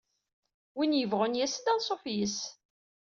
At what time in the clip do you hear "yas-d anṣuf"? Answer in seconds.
1.39-2.03